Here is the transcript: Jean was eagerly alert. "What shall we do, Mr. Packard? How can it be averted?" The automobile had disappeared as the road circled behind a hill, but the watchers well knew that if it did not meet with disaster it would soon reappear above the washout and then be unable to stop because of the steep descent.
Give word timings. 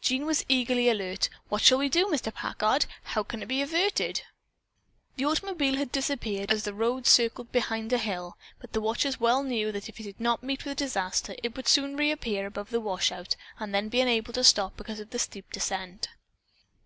Jean 0.00 0.24
was 0.24 0.42
eagerly 0.48 0.88
alert. 0.88 1.28
"What 1.50 1.60
shall 1.60 1.76
we 1.76 1.90
do, 1.90 2.06
Mr. 2.06 2.32
Packard? 2.32 2.86
How 3.02 3.22
can 3.22 3.42
it 3.42 3.46
be 3.48 3.60
averted?" 3.60 4.22
The 5.16 5.26
automobile 5.26 5.76
had 5.76 5.92
disappeared 5.92 6.50
as 6.50 6.62
the 6.62 6.72
road 6.72 7.06
circled 7.06 7.52
behind 7.52 7.92
a 7.92 7.98
hill, 7.98 8.38
but 8.58 8.72
the 8.72 8.80
watchers 8.80 9.20
well 9.20 9.42
knew 9.42 9.70
that 9.72 9.86
if 9.90 10.00
it 10.00 10.04
did 10.04 10.18
not 10.18 10.42
meet 10.42 10.64
with 10.64 10.78
disaster 10.78 11.34
it 11.42 11.54
would 11.58 11.68
soon 11.68 11.94
reappear 11.94 12.46
above 12.46 12.70
the 12.70 12.80
washout 12.80 13.36
and 13.60 13.74
then 13.74 13.90
be 13.90 14.00
unable 14.00 14.32
to 14.32 14.44
stop 14.44 14.78
because 14.78 14.98
of 14.98 15.10
the 15.10 15.18
steep 15.18 15.52
descent. 15.52 16.08